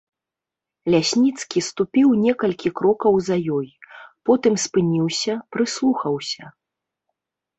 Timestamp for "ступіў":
1.69-2.09